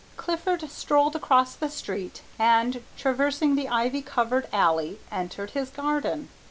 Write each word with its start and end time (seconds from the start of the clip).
Clifford 0.17 0.67
strolled 0.71 1.15
across 1.15 1.53
the 1.53 1.69
street 1.69 2.23
and, 2.39 2.81
traversing 2.97 3.53
the 3.55 3.69
ivy 3.69 4.01
covered 4.01 4.47
alley, 4.51 4.97
entered 5.11 5.51
his 5.51 5.69
garden. 5.69 6.29